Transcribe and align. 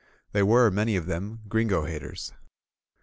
They 0.31 0.41
were, 0.41 0.71
many 0.71 0.95
of 0.95 1.05
them. 1.05 1.41
Gringo 1.47 1.85
haters. 1.85 2.33